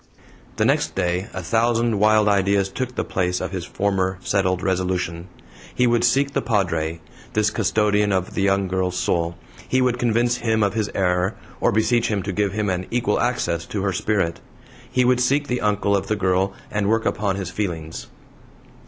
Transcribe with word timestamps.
The 0.55 0.65
next 0.65 0.95
day 0.95 1.27
a 1.31 1.43
thousand 1.43 1.99
wild 1.99 2.27
ideas 2.27 2.69
took 2.69 2.95
the 2.95 3.03
place 3.03 3.39
of 3.39 3.51
his 3.51 3.65
former 3.65 4.17
settled 4.21 4.63
resolution. 4.63 5.27
He 5.75 5.85
would 5.85 6.03
seek 6.03 6.33
the 6.33 6.41
Padre, 6.41 6.99
this 7.33 7.51
custodian 7.51 8.11
of 8.11 8.33
the 8.33 8.41
young 8.41 8.67
girl's 8.67 8.97
soul; 8.97 9.35
he 9.67 9.79
would 9.79 9.99
convince 9.99 10.37
HIM 10.37 10.63
of 10.63 10.73
his 10.73 10.89
error, 10.95 11.35
or 11.59 11.71
beseech 11.71 12.07
him 12.07 12.23
to 12.23 12.33
give 12.33 12.51
him 12.53 12.67
an 12.67 12.87
equal 12.89 13.19
access 13.19 13.63
to 13.67 13.83
her 13.83 13.93
spirit! 13.93 14.39
He 14.91 15.05
would 15.05 15.19
seek 15.19 15.47
the 15.47 15.61
uncle 15.61 15.95
of 15.95 16.07
the 16.07 16.15
girl, 16.15 16.53
and 16.71 16.89
work 16.89 17.05
upon 17.05 17.35
his 17.35 17.51
feelings. 17.51 18.07